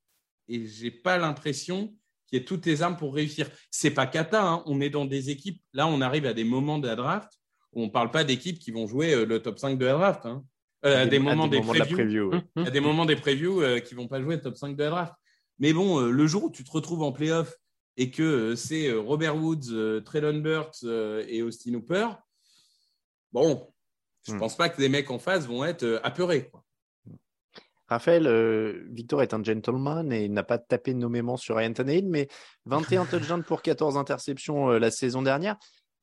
Et 0.49 0.67
je 0.67 0.85
n'ai 0.85 0.91
pas 0.91 1.19
l'impression 1.19 1.89
qu'il 2.27 2.39
y 2.39 2.43
ait 2.43 2.45
toutes 2.45 2.67
les 2.67 2.83
armes 2.83 2.97
pour 2.97 3.15
réussir. 3.15 3.49
C'est 3.71 3.91
pas 3.91 4.07
cata. 4.07 4.43
Hein. 4.43 4.63
On 4.67 4.81
est 4.81 4.91
dans 4.91 5.05
des 5.05 5.31
équipes. 5.31 5.61
Là, 5.73 5.87
on 5.87 6.01
arrive 6.01 6.27
à 6.27 6.33
des 6.33 6.45
moments 6.45 6.79
de 6.79 6.87
la 6.87 6.97
draft 6.97 7.33
où 7.73 7.83
on 7.83 7.87
ne 7.87 7.91
parle 7.91 8.11
pas 8.11 8.25
d'équipes 8.25 8.59
qui 8.59 8.71
vont 8.71 8.87
jouer 8.87 9.15
euh, 9.15 9.25
le 9.25 9.41
top 9.41 9.59
5 9.59 9.79
de 9.79 9.85
la 9.85 9.95
draft. 9.95 10.27
Hein. 10.27 10.45
Euh, 10.85 11.03
à, 11.03 11.07
des, 11.07 11.21
moments 11.21 11.47
des, 11.47 11.61
previews, 11.61 12.33
à 12.57 12.71
des 12.71 12.81
moments 12.81 13.07
des 13.07 13.15
previews 13.15 13.63
euh, 13.63 13.79
qui 13.79 13.95
vont 13.95 14.09
pas 14.09 14.21
jouer 14.21 14.35
le 14.37 14.43
top 14.43 14.57
5 14.57 14.77
de 14.77 14.83
la 14.83 14.91
draft. 14.91 15.15
Mais 15.59 15.73
bon, 15.73 16.01
le 16.01 16.27
jour 16.27 16.45
où 16.45 16.51
tu 16.51 16.65
te 16.65 16.71
retrouves 16.71 17.03
en 17.03 17.13
playoff 17.13 17.57
et 17.97 18.11
que 18.11 18.57
c'est 18.57 18.91
Robert 18.91 19.37
Woods, 19.37 20.03
Traylon 20.05 20.39
Burks 20.39 20.83
et 20.83 21.43
Austin 21.43 21.75
Hooper, 21.75 22.09
bon, 23.33 23.72
je 24.25 24.33
ne 24.33 24.37
hmm. 24.37 24.41
pense 24.41 24.57
pas 24.57 24.69
que 24.69 24.81
les 24.81 24.89
mecs 24.89 25.11
en 25.11 25.19
face 25.19 25.47
vont 25.47 25.65
être 25.65 25.83
euh, 25.83 26.01
apeurés. 26.03 26.51
Raphaël, 27.89 28.27
euh, 28.27 28.85
Victor 28.91 29.23
est 29.23 29.35
un 29.35 29.43
gentleman 29.43 30.13
et 30.13 30.25
il 30.25 30.33
n'a 30.33 30.43
pas 30.43 30.59
tapé 30.59 30.95
nommément 30.95 31.37
sur 31.37 31.57
Ryan 31.57 31.73
Tannehill, 31.73 32.09
mais 32.09 32.29
21 32.65 33.05
touchdowns 33.11 33.45
pour 33.45 33.63
14 33.63 33.97
interceptions 33.97 34.71
euh, 34.71 34.79
la 34.79 34.91
saison 34.91 35.23
dernière, 35.23 35.57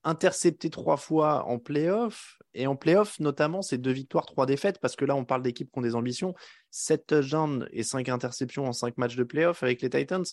intercepté 0.04 0.70
trois 0.70 0.98
fois 0.98 1.46
en 1.46 1.58
playoff. 1.58 2.38
Et 2.54 2.68
en 2.68 2.76
playoff, 2.76 3.20
notamment, 3.20 3.62
c'est 3.62 3.78
deux 3.78 3.92
victoires, 3.92 4.26
trois 4.26 4.46
défaites, 4.46 4.80
parce 4.80 4.96
que 4.96 5.06
là, 5.06 5.16
on 5.16 5.24
parle 5.26 5.44
d'équipes 5.44 5.72
qui 5.72 5.80
ont 5.80 5.84
des 5.84 5.96
ambitions. 5.96 6.34
7 6.72 7.06
touchdowns 7.08 7.68
et 7.72 7.84
5 7.84 8.10
interceptions 8.10 8.66
en 8.66 8.74
5 8.74 8.98
matchs 8.98 9.16
de 9.16 9.24
playoff 9.24 9.64
avec 9.64 9.82
les 9.82 9.90
Titans. 9.90 10.26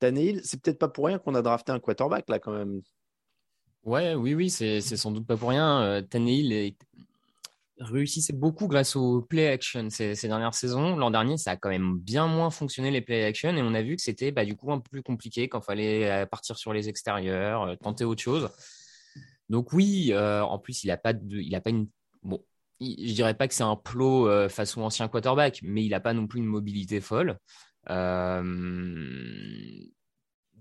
Tannehill, 0.00 0.40
c'est 0.44 0.60
peut-être 0.60 0.78
pas 0.78 0.88
pour 0.88 1.06
rien 1.06 1.18
qu'on 1.18 1.34
a 1.34 1.42
drafté 1.42 1.72
un 1.72 1.78
quarterback 1.78 2.28
là 2.28 2.38
quand 2.38 2.52
même. 2.52 2.82
Ouais, 3.84 4.14
oui, 4.14 4.34
oui, 4.34 4.50
c'est 4.50 4.80
sans 4.80 5.10
doute 5.10 5.26
pas 5.26 5.36
pour 5.36 5.48
rien. 5.48 5.82
Euh, 5.82 6.02
Tannehill 6.02 6.74
réussissait 7.80 8.34
beaucoup 8.34 8.68
grâce 8.68 8.94
au 8.94 9.22
play 9.22 9.48
action 9.48 9.88
ces, 9.90 10.14
dernières 10.22 10.54
saisons. 10.54 10.96
L'an 10.96 11.10
dernier, 11.10 11.38
ça 11.38 11.52
a 11.52 11.56
quand 11.56 11.70
même 11.70 11.98
bien 11.98 12.26
moins 12.26 12.50
fonctionné 12.50 12.90
les 12.90 13.00
play 13.00 13.24
action 13.24 13.56
et 13.56 13.62
on 13.62 13.74
a 13.74 13.82
vu 13.82 13.96
que 13.96 14.02
c'était 14.02 14.30
bah, 14.30 14.44
du 14.44 14.54
coup 14.56 14.70
un 14.72 14.80
peu 14.80 14.88
plus 14.90 15.02
compliqué 15.02 15.48
quand 15.48 15.60
fallait 15.62 16.10
euh, 16.10 16.26
partir 16.26 16.58
sur 16.58 16.72
les 16.72 16.88
extérieurs, 16.88 17.62
euh, 17.62 17.76
tenter 17.76 18.04
autre 18.04 18.22
chose. 18.22 18.50
Donc 19.48 19.72
oui, 19.72 20.10
euh, 20.12 20.42
en 20.42 20.58
plus, 20.58 20.84
il 20.84 20.88
n'a 20.88 20.96
pas, 20.96 21.12
de, 21.12 21.38
il 21.38 21.54
a 21.54 21.60
pas 21.60 21.70
une... 21.70 21.88
Bon, 22.22 22.44
je 22.80 23.12
dirais 23.12 23.34
pas 23.34 23.48
que 23.48 23.54
c'est 23.54 23.62
un 23.62 23.76
plot 23.76 24.48
façon 24.48 24.82
ancien 24.82 25.08
quarterback, 25.08 25.60
mais 25.62 25.84
il 25.84 25.90
n'a 25.90 26.00
pas 26.00 26.12
non 26.12 26.26
plus 26.26 26.40
une 26.40 26.46
mobilité 26.46 27.00
folle. 27.00 27.38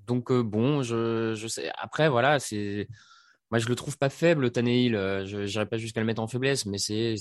Donc 0.09 0.33
bon, 0.33 0.83
je, 0.83 1.33
je 1.35 1.47
sais. 1.47 1.71
Après, 1.77 2.09
voilà, 2.09 2.39
c'est 2.39 2.87
moi, 3.51 3.57
je 3.57 3.67
le 3.67 3.75
trouve 3.75 3.97
pas 3.97 4.09
faible, 4.09 4.51
Tannehill. 4.51 4.95
Euh, 4.95 5.25
je 5.25 5.37
n'irai 5.37 5.65
pas 5.65 5.77
jusqu'à 5.77 5.99
le 5.99 6.05
mettre 6.05 6.21
en 6.21 6.27
faiblesse, 6.27 6.65
mais 6.65 6.77
c'est, 6.77 7.15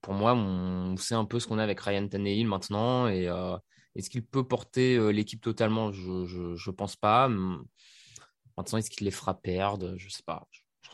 pour 0.00 0.14
moi, 0.14 0.34
on 0.34 0.96
sait 0.96 1.14
un 1.14 1.24
peu 1.24 1.38
ce 1.38 1.46
qu'on 1.46 1.58
a 1.58 1.62
avec 1.62 1.80
Ryan 1.80 2.08
Tannehill 2.08 2.46
maintenant. 2.48 3.06
Et 3.06 3.28
euh, 3.28 3.56
est-ce 3.94 4.10
qu'il 4.10 4.24
peut 4.24 4.46
porter 4.46 4.96
euh, 4.96 5.10
l'équipe 5.10 5.40
totalement? 5.40 5.92
Je 5.92 6.10
ne 6.10 6.70
pense 6.72 6.96
pas. 6.96 7.28
Maintenant, 7.28 8.78
est-ce 8.78 8.90
qu'il 8.90 9.04
les 9.04 9.12
fera 9.12 9.40
perdre? 9.40 9.94
Je 9.96 10.08
sais 10.08 10.24
pas. 10.26 10.44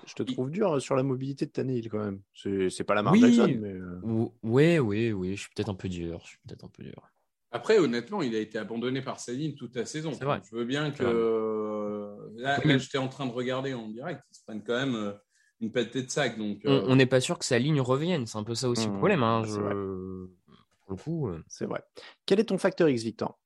Je 0.06 0.14
te 0.14 0.22
trouve 0.22 0.50
dur 0.50 0.80
sur 0.80 0.94
la 0.94 1.02
mobilité 1.02 1.46
de 1.46 1.50
Tannehill 1.50 1.88
quand 1.88 2.04
même. 2.04 2.20
C'est 2.34 2.84
pas 2.84 2.94
la 2.94 3.02
marque 3.02 3.14
oui, 3.14 3.34
Jackson, 3.34 3.58
mais. 3.60 3.74
Oui, 4.42 4.78
oui, 4.78 5.12
oui. 5.12 5.36
Je 5.36 5.40
suis 5.40 5.50
peut-être 5.54 5.70
un 5.70 5.74
peu 5.74 5.88
dur. 5.88 6.20
Je 6.24 6.28
suis 6.28 6.38
peut-être 6.46 6.64
un 6.64 6.70
peu 6.70 6.82
dur. 6.82 7.02
Après, 7.52 7.78
honnêtement, 7.78 8.22
il 8.22 8.34
a 8.34 8.38
été 8.38 8.58
abandonné 8.58 9.02
par 9.02 9.18
Saline 9.18 9.54
toute 9.56 9.74
la 9.74 9.84
saison. 9.84 10.12
Je 10.12 10.54
veux 10.54 10.64
bien 10.64 10.90
que. 10.90 11.50
Là, 12.36 12.60
j'étais 12.78 12.98
en 12.98 13.08
train 13.08 13.26
de 13.26 13.32
regarder 13.32 13.74
en 13.74 13.88
direct. 13.88 14.22
Ils 14.30 14.34
se 14.36 14.42
prennent 14.44 14.62
quand 14.62 14.78
même 14.78 14.94
euh, 14.94 15.12
une 15.60 15.72
pelletée 15.72 16.02
de 16.02 16.10
sac. 16.10 16.38
Donc, 16.38 16.60
on 16.64 16.90
euh, 16.90 16.94
n'est 16.94 17.06
pas 17.06 17.20
sûr 17.20 17.38
que 17.38 17.44
sa 17.44 17.58
ligne 17.58 17.80
revienne. 17.80 18.26
C'est 18.26 18.38
un 18.38 18.44
peu 18.44 18.54
ça 18.54 18.68
aussi 18.68 18.86
le 18.86 18.92
mmh, 18.92 18.98
problème. 18.98 19.22
Hein. 19.22 19.42
Pour 19.44 20.90
le 20.90 20.96
coup. 20.96 21.28
Euh. 21.28 21.42
C'est 21.48 21.66
vrai. 21.66 21.82
Quel 22.24 22.40
est 22.40 22.44
ton 22.44 22.58
facteur 22.58 22.88
X, 22.88 23.02
Victor? 23.02 23.38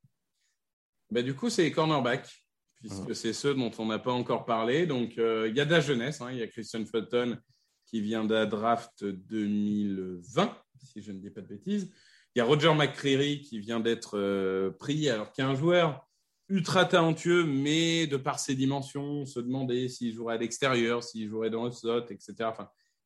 Bah, 1.11 1.23
Du 1.23 1.35
coup, 1.35 1.49
c'est 1.49 1.63
les 1.63 1.73
cornerbacks, 1.73 2.45
puisque 2.77 3.11
mmh. 3.11 3.15
c'est 3.15 3.33
ceux 3.33 3.55
dont 3.55 3.71
on 3.79 3.87
n'a 3.87 3.99
pas 3.99 4.13
encore 4.13 4.45
parlé. 4.45 4.87
Donc, 4.87 5.17
il 5.17 5.53
y 5.55 5.61
a 5.61 5.65
de 5.65 5.71
la 5.71 5.81
jeunesse. 5.81 6.21
Hein. 6.21 6.29
Il 6.31 6.39
y 6.39 6.43
a 6.43 6.47
Christian 6.47 6.85
Fulton 6.85 7.39
qui 7.87 8.01
vient 8.01 8.25
de 8.25 8.35
la 8.35 8.47
draft 8.47 9.05
2020, 9.05 10.57
si 10.83 11.01
je 11.01 11.13
ne 11.13 11.19
dis 11.19 11.31
pas 11.31 11.41
de 11.41 11.49
bêtises. 11.49 11.91
Il 12.35 12.41
y 12.41 12.43
a 12.43 12.45
Roger 12.45 12.75
McCreary 12.75 13.43
qui 13.43 13.61
vient 13.61 13.79
d'être 13.79 14.19
euh, 14.19 14.71
pris, 14.71 15.09
alors 15.09 15.31
qu'il 15.31 15.45
y 15.45 15.47
a 15.47 15.51
un 15.51 15.55
joueur 15.55 16.05
ultra 16.49 16.85
talentueux, 16.85 17.45
mais 17.45 18.09
de 18.09 18.17
par 18.17 18.41
ses 18.41 18.57
dimensions, 18.57 19.25
se 19.25 19.39
demander 19.39 19.89
s'il 19.89 20.13
jouerait 20.13 20.35
à 20.35 20.39
l'extérieur, 20.39 21.05
s'il 21.05 21.29
jouerait 21.29 21.51
dans 21.51 21.65
le 21.65 21.71
slot, 21.71 22.07
etc. 22.11 22.35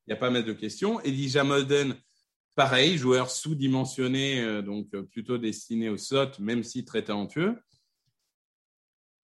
Il 0.07 0.09
y 0.09 0.13
a 0.13 0.15
pas 0.15 0.31
mal 0.31 0.43
de 0.43 0.53
questions. 0.53 0.99
Elijah 1.01 1.43
Molden, 1.43 1.95
pareil, 2.55 2.97
joueur 2.97 3.29
sous-dimensionné, 3.29 4.41
euh, 4.41 4.63
donc 4.63 4.87
euh, 4.95 5.03
plutôt 5.03 5.37
destiné 5.37 5.89
au 5.89 5.97
slot, 5.97 6.31
même 6.39 6.63
si 6.63 6.83
très 6.83 7.03
talentueux. 7.03 7.55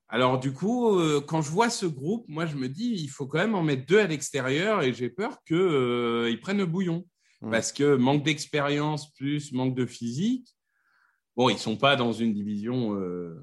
Alors 0.07 0.39
du 0.39 0.53
coup, 0.53 0.99
quand 1.25 1.41
je 1.41 1.49
vois 1.49 1.71
ce 1.71 1.87
groupe, 1.87 2.25
moi 2.27 2.45
je 2.45 2.55
me 2.55 2.69
dis, 2.69 2.91
il 2.91 3.07
faut 3.07 3.25
quand 3.25 3.39
même 3.39 3.55
en 3.55 3.63
mettre 3.63 3.87
deux 3.87 3.99
à 3.99 4.05
l'extérieur 4.05 4.83
et 4.83 4.93
j'ai 4.93 5.09
peur 5.09 5.43
qu'ils 5.45 6.39
prennent 6.41 6.59
le 6.59 6.67
bouillon. 6.67 7.07
Parce 7.41 7.71
que 7.71 7.95
manque 7.95 8.23
d'expérience 8.23 9.13
plus 9.13 9.51
manque 9.51 9.75
de 9.75 9.85
physique. 9.85 10.55
Bon, 11.35 11.49
ils 11.49 11.57
sont 11.57 11.75
pas 11.75 11.95
dans 11.95 12.13
une 12.13 12.33
division 12.33 12.95
euh, 12.95 13.35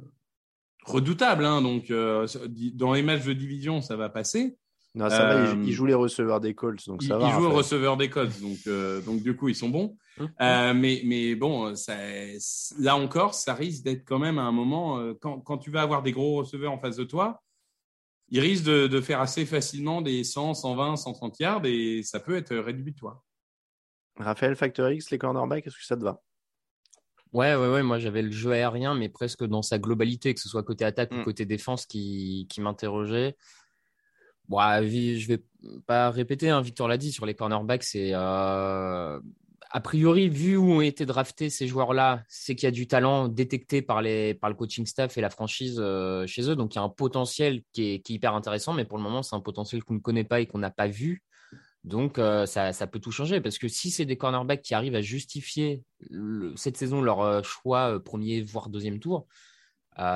redoutable, 0.84 1.44
hein, 1.44 1.60
donc 1.60 1.90
euh, 1.90 2.26
dans 2.74 2.94
les 2.94 3.02
matchs 3.02 3.24
de 3.24 3.34
division, 3.34 3.82
ça 3.82 3.96
va 3.96 4.08
passer. 4.08 4.56
Non, 4.94 5.08
ça 5.08 5.24
va, 5.24 5.52
ils, 5.54 5.70
euh, 5.70 5.72
jouent 5.72 5.86
les 5.86 5.94
receveurs 5.94 6.40
des 6.40 6.54
Colts, 6.54 6.86
donc 6.86 7.02
ça 7.02 7.16
va. 7.16 7.28
Ils 7.28 7.32
jouent 7.32 7.48
les 7.48 7.54
receveurs 7.54 7.96
des 7.96 8.10
Colts, 8.10 8.40
donc, 8.40 9.04
donc 9.04 9.22
du 9.22 9.36
coup, 9.36 9.48
ils 9.48 9.54
sont 9.54 9.68
bons. 9.68 9.96
Mm. 10.18 10.72
mais, 10.74 11.02
mais 11.04 11.34
bon, 11.34 11.74
ça, 11.74 11.96
là 12.78 12.96
encore, 12.96 13.34
ça 13.34 13.54
risque 13.54 13.84
d'être 13.84 14.04
quand 14.06 14.18
même 14.18 14.38
à 14.38 14.42
un 14.42 14.52
moment, 14.52 15.14
quand, 15.20 15.40
quand, 15.40 15.58
tu 15.58 15.70
vas 15.70 15.82
avoir 15.82 16.02
des 16.02 16.12
gros 16.12 16.36
receveurs 16.36 16.72
en 16.72 16.78
face 16.78 16.96
de 16.96 17.04
toi, 17.04 17.42
ils 18.30 18.40
risquent 18.40 18.64
de, 18.64 18.86
de 18.86 19.00
faire 19.00 19.20
assez 19.20 19.44
facilement 19.44 20.00
des 20.00 20.24
100, 20.24 20.54
120, 20.54 20.96
130 20.96 21.40
yards 21.40 21.66
et 21.66 22.02
ça 22.02 22.20
peut 22.20 22.36
être 22.36 22.54
rédhibitoire. 22.56 23.22
Raphaël 24.16 24.56
Factor 24.56 24.90
X, 24.90 25.10
les 25.10 25.18
cornerbacks, 25.18 25.66
est-ce 25.66 25.76
que 25.76 25.84
ça 25.84 25.96
te 25.96 26.02
va? 26.02 26.20
Ouais, 27.32 27.54
ouais, 27.54 27.68
ouais. 27.68 27.82
Moi, 27.82 27.98
j'avais 27.98 28.22
le 28.22 28.30
jeu 28.30 28.52
aérien, 28.52 28.94
mais 28.94 29.08
presque 29.08 29.44
dans 29.44 29.62
sa 29.62 29.78
globalité, 29.78 30.34
que 30.34 30.40
ce 30.40 30.48
soit 30.48 30.62
côté 30.62 30.84
attaque 30.84 31.12
ou 31.12 31.16
mm. 31.16 31.24
côté 31.24 31.46
défense, 31.46 31.86
qui, 31.86 32.46
qui 32.50 32.60
m'interrogeait. 32.60 33.36
Bon, 34.48 34.58
je 34.58 35.26
vais 35.28 35.42
pas 35.86 36.10
répéter, 36.10 36.50
hein, 36.50 36.60
Victor 36.60 36.88
l'a 36.88 36.98
dit, 36.98 37.12
sur 37.12 37.24
les 37.24 37.34
cornerbacks, 37.34 37.84
c'est. 37.84 38.10
Euh, 38.12 39.18
a 39.74 39.80
priori, 39.80 40.28
vu 40.28 40.58
où 40.58 40.70
ont 40.72 40.80
été 40.82 41.06
draftés 41.06 41.48
ces 41.48 41.66
joueurs-là, 41.66 42.22
c'est 42.28 42.54
qu'il 42.54 42.66
y 42.66 42.68
a 42.68 42.72
du 42.72 42.86
talent 42.86 43.28
détecté 43.28 43.80
par, 43.80 44.02
les, 44.02 44.34
par 44.34 44.50
le 44.50 44.56
coaching 44.56 44.84
staff 44.84 45.16
et 45.16 45.22
la 45.22 45.30
franchise 45.30 45.78
euh, 45.78 46.26
chez 46.26 46.50
eux. 46.50 46.56
Donc, 46.56 46.74
il 46.74 46.76
y 46.76 46.78
a 46.78 46.82
un 46.82 46.90
potentiel 46.90 47.62
qui 47.72 47.94
est, 47.94 48.00
qui 48.00 48.12
est 48.12 48.16
hyper 48.16 48.34
intéressant, 48.34 48.74
mais 48.74 48.84
pour 48.84 48.98
le 48.98 49.04
moment, 49.04 49.22
c'est 49.22 49.34
un 49.34 49.40
potentiel 49.40 49.82
qu'on 49.82 49.94
ne 49.94 50.00
connaît 50.00 50.24
pas 50.24 50.40
et 50.40 50.46
qu'on 50.46 50.58
n'a 50.58 50.70
pas 50.70 50.88
vu. 50.88 51.22
Donc, 51.84 52.18
euh, 52.18 52.46
ça, 52.46 52.86
peut 52.86 53.00
tout 53.00 53.10
changer 53.10 53.40
parce 53.40 53.58
que 53.58 53.66
si 53.66 53.90
c'est 53.90 54.04
des 54.04 54.16
cornerbacks 54.16 54.62
qui 54.62 54.74
arrivent 54.74 54.94
à 54.94 55.00
justifier 55.00 55.82
cette 56.54 56.76
saison 56.76 57.02
leur 57.02 57.20
euh, 57.20 57.42
choix 57.42 57.94
euh, 57.94 57.98
premier, 57.98 58.40
voire 58.40 58.68
deuxième 58.68 59.00
tour, 59.00 59.26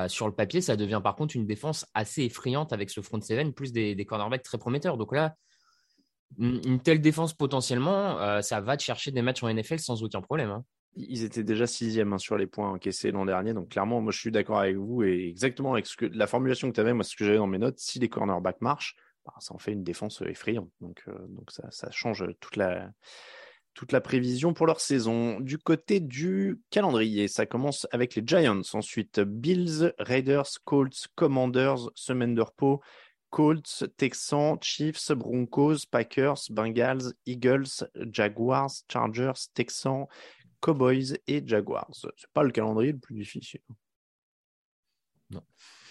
sur 0.07 0.27
le 0.27 0.33
papier, 0.33 0.59
ça 0.59 0.75
devient 0.75 1.01
par 1.03 1.15
contre 1.15 1.35
une 1.35 1.45
défense 1.45 1.85
assez 1.93 2.23
effrayante 2.23 2.73
avec 2.73 2.89
ce 2.89 3.01
front 3.01 3.21
seven, 3.21 3.53
plus 3.53 3.71
des, 3.71 4.05
cornerbacks 4.05 4.41
très 4.41 4.57
prometteurs. 4.57 4.97
Donc 4.97 5.13
là, 5.13 5.35
une, 6.39 6.79
telle 6.79 6.99
défense 6.99 7.35
potentiellement, 7.35 8.41
ça 8.41 8.59
va 8.59 8.75
te 8.75 8.81
chercher 8.81 9.11
des 9.11 9.21
matchs 9.21 9.43
en 9.43 9.53
NFL 9.53 9.77
sans 9.77 10.01
aucun 10.01 10.21
problème. 10.21 10.49
Hein. 10.49 10.65
Ils 10.95 11.23
étaient 11.23 11.43
déjà 11.43 11.67
sixième 11.67 12.11
hein, 12.11 12.17
sur 12.17 12.37
les 12.37 12.47
points 12.47 12.71
encaissés 12.71 13.11
l'an 13.11 13.25
dernier. 13.25 13.53
Donc 13.53 13.69
clairement, 13.69 14.01
moi 14.01 14.11
je 14.11 14.17
suis 14.17 14.31
d'accord 14.31 14.57
avec 14.57 14.77
vous 14.77 15.03
et 15.03 15.27
exactement 15.27 15.73
avec 15.73 15.85
ce 15.85 15.95
que, 15.95 16.07
la 16.07 16.25
formulation 16.25 16.69
que 16.69 16.73
tu 16.73 16.81
avais, 16.81 16.93
moi 16.93 17.03
ce 17.03 17.15
que 17.15 17.23
j'avais 17.23 17.37
dans 17.37 17.45
mes 17.45 17.59
notes, 17.59 17.77
si 17.77 17.99
les 17.99 18.09
cornerbacks 18.09 18.61
marchent, 18.61 18.95
ça 19.39 19.53
en 19.53 19.57
fait 19.57 19.71
une 19.71 19.83
défense 19.83 20.21
effrayante. 20.21 20.69
Donc, 20.81 21.03
ça, 21.49 21.91
change 21.91 22.25
toute 22.39 22.57
la, 22.57 24.01
prévision 24.01 24.53
pour 24.53 24.65
leur 24.65 24.79
saison. 24.79 25.39
Du 25.39 25.57
côté 25.57 25.99
du 25.99 26.59
calendrier, 26.69 27.27
ça 27.27 27.45
commence 27.45 27.87
avec 27.91 28.15
les 28.15 28.23
Giants. 28.25 28.61
Ensuite, 28.73 29.19
Bills, 29.19 29.93
Raiders, 29.99 30.49
Colts, 30.65 31.07
Commanders, 31.15 31.89
semaine. 31.95 32.35
Colts, 33.29 33.83
Texans, 33.97 34.57
Chiefs, 34.61 35.11
Broncos, 35.11 35.85
Packers, 35.91 36.49
Bengals, 36.49 37.13
Eagles, 37.25 37.85
Jaguars, 38.11 38.71
Chargers, 38.87 39.49
Texans, 39.53 40.07
Cowboys 40.61 41.17
et 41.27 41.45
Jaguars. 41.45 41.91
C'est 41.93 42.29
pas 42.33 42.43
le 42.43 42.51
calendrier 42.51 42.93
le 42.93 42.99
plus 42.99 43.15
difficile. 43.15 43.61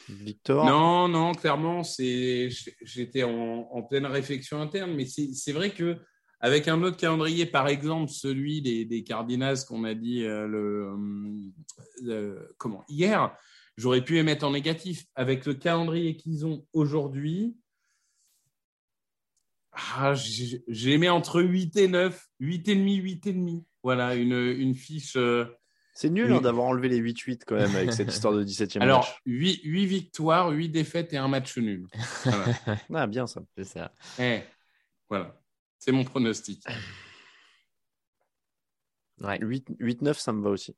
Victor 0.08 0.64
Non, 0.64 1.08
non, 1.08 1.32
clairement, 1.32 1.82
j'étais 1.82 3.22
en, 3.22 3.82
pleine 3.82 4.06
réflexion 4.06 4.60
interne, 4.60 4.94
mais 4.94 5.06
c'est 5.06 5.52
vrai 5.52 5.70
que 5.70 5.98
avec 6.40 6.68
un 6.68 6.82
autre 6.82 6.96
calendrier, 6.96 7.46
par 7.46 7.66
exemple 7.68 8.12
celui 8.12 8.60
des, 8.60 8.84
des 8.84 9.04
Cardinals 9.04 9.58
qu'on 9.66 9.84
a 9.84 9.94
dit 9.94 10.24
euh, 10.24 10.46
le, 12.02 12.54
comment 12.58 12.84
hier, 12.88 13.34
j'aurais 13.76 14.04
pu 14.04 14.14
les 14.14 14.22
mettre 14.22 14.46
en 14.46 14.50
négatif. 14.50 15.04
Avec 15.14 15.46
le 15.46 15.54
calendrier 15.54 16.16
qu'ils 16.16 16.44
ont 16.44 16.66
aujourd'hui, 16.72 17.56
ah, 19.72 20.14
j'ai 20.14 20.98
mis 20.98 21.08
entre 21.08 21.42
8 21.42 21.76
et 21.76 21.88
9, 21.88 22.26
8 22.40 22.68
et 22.68 22.74
demi, 22.76 22.96
8 22.96 23.26
et 23.26 23.32
demi. 23.32 23.64
Voilà, 23.82 24.14
une, 24.14 24.32
une 24.32 24.74
fiche. 24.74 25.16
Euh, 25.16 25.46
c'est 25.96 26.10
nul 26.10 26.30
hein, 26.30 26.42
d'avoir 26.42 26.66
enlevé 26.66 26.90
les 26.90 27.00
8-8 27.00 27.44
quand 27.46 27.54
même 27.54 27.74
avec 27.74 27.90
cette 27.90 28.08
histoire 28.12 28.34
de 28.34 28.44
17e 28.44 28.82
Alors, 28.82 28.98
match. 29.00 29.20
8, 29.24 29.60
8, 29.64 29.86
victoires, 29.86 30.50
8 30.50 30.68
défaites 30.68 31.14
et 31.14 31.16
un 31.16 31.26
match 31.26 31.56
nul. 31.56 31.86
ah, 32.94 33.06
bien 33.06 33.26
ça. 33.26 33.40
C'est 33.56 33.64
ça. 33.64 33.90
Eh, 34.18 34.40
voilà. 35.08 35.40
C'est 35.78 35.92
mon 35.92 36.04
pronostic. 36.04 36.62
Ouais. 39.22 39.38
8-9, 39.38 40.12
ça 40.12 40.34
me 40.34 40.42
va 40.42 40.50
aussi. 40.50 40.76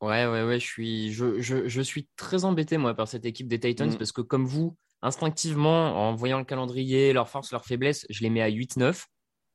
Ouais, 0.00 0.26
ouais, 0.26 0.42
ouais. 0.42 0.58
Je 0.58 0.66
suis, 0.66 1.12
je, 1.12 1.40
je, 1.40 1.68
je 1.68 1.80
suis 1.80 2.08
très 2.16 2.44
embêté, 2.44 2.76
moi, 2.76 2.92
par 2.92 3.06
cette 3.06 3.24
équipe 3.24 3.46
des 3.46 3.60
Titans 3.60 3.88
mm. 3.88 3.98
parce 3.98 4.10
que, 4.10 4.20
comme 4.20 4.46
vous, 4.46 4.76
instinctivement, 5.00 6.08
en 6.08 6.16
voyant 6.16 6.38
le 6.38 6.44
calendrier, 6.44 7.12
leurs 7.12 7.28
forces, 7.28 7.52
leurs 7.52 7.66
faiblesses, 7.66 8.04
je 8.10 8.20
les 8.24 8.30
mets 8.30 8.42
à 8.42 8.50
8-9. 8.50 9.04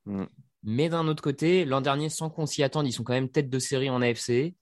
Mm. 0.06 0.24
Mais 0.63 0.88
d'un 0.88 1.10
autre 1.10 1.22
côté, 1.22 1.65
l'an 1.65 1.82
dernier, 1.82 2.08
sans 2.08 2.30
qu'on 2.30 2.46
s'y 2.46 2.63
attende, 2.63 2.88
ils 2.88 2.94
sont 2.94 3.03
quand 3.03 3.12
même 3.12 3.30
tête 3.30 3.50
de 3.50 3.60
série 3.60 3.89
en 3.89 4.01
AFC. 4.01 4.56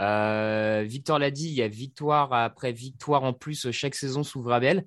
Euh, 0.00 0.82
Victor 0.86 1.18
l'a 1.18 1.30
dit, 1.30 1.48
il 1.48 1.54
y 1.54 1.62
a 1.62 1.68
victoire 1.68 2.32
après 2.32 2.72
victoire 2.72 3.22
en 3.22 3.32
plus 3.32 3.70
chaque 3.70 3.94
saison 3.94 4.22
sous 4.22 4.42
Vrabel. 4.42 4.86